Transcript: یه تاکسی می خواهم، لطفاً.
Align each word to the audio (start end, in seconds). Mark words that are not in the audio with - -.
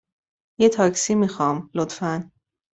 یه 0.59 0.69
تاکسی 0.69 1.15
می 1.15 1.27
خواهم، 1.27 1.69
لطفاً. 1.73 2.31